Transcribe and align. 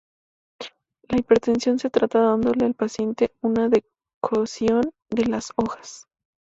La 1.09 1.19
hipertensión 1.19 1.77
se 1.77 1.91
trata 1.91 2.21
dándole 2.23 2.65
al 2.65 2.73
paciente 2.73 3.35
una 3.43 3.69
decocción 3.69 4.81
de 5.11 5.25
las 5.27 5.51
hojas. 5.57 6.07